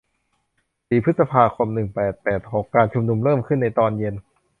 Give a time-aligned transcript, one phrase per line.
[0.87, 4.15] สี่พฤษภาคม หนึ่งแปดแปดหก การชุมนุมเริ่มขึ้นในตอนเย็น